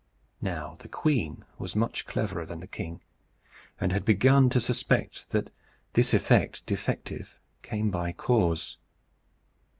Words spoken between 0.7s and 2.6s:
the queen was much cleverer than